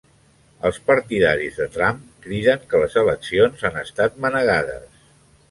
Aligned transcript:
Els 0.69 0.77
partidaris 0.85 1.59
de 1.63 1.67
Trump 1.75 1.99
criden 2.23 2.65
que 2.73 2.81
les 2.85 2.97
eleccions 3.03 3.69
han 3.71 3.79
estat 3.85 4.19
manegades. 4.27 4.99